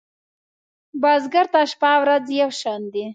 بزګر 1.01 1.45
ته 1.53 1.61
شپه 1.71 1.91
ورځ 2.01 2.25
یو 2.41 2.51
شان 2.59 2.81
دي 2.93 3.05